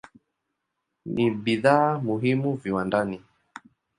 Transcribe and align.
Ni 1.05 1.25
bidhaa 1.43 1.99
muhimu 2.07 2.55
viwandani. 2.63 3.21